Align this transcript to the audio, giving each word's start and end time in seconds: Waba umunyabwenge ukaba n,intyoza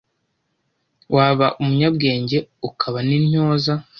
Waba 1.15 1.47
umunyabwenge 1.61 2.37
ukaba 2.69 2.99
n,intyoza 3.07 3.73